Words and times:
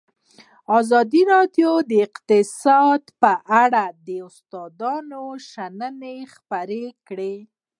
ازادي 0.79 1.21
راډیو 1.33 1.71
د 1.89 1.91
اقتصاد 2.07 3.01
په 3.21 3.33
اړه 3.63 3.85
د 4.07 4.07
استادانو 4.27 5.23
شننې 5.51 6.17
خپرې 6.35 6.85
کړي. 7.07 7.35